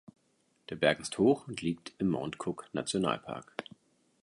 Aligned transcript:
Der 0.71 0.77
Berg 0.77 0.99
ist 0.99 1.19
hoch 1.19 1.47
und 1.47 1.61
liegt 1.61 1.93
im 1.99 2.09
Mount-Cook-Nationalpark. 2.09 3.53